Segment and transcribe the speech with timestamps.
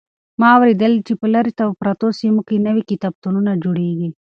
[0.39, 1.51] ما اورېدلي دي چې په لرې
[1.81, 4.09] پرتو سیمو کې نوي کتابتونونه جوړېږي.